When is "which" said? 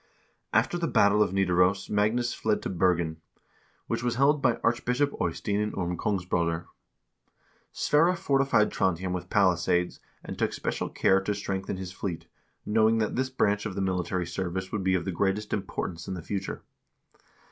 3.85-4.01